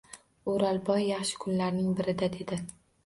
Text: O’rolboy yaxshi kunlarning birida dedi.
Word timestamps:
O’rolboy 0.53 1.05
yaxshi 1.09 1.37
kunlarning 1.43 1.93
birida 2.01 2.31
dedi. 2.39 2.63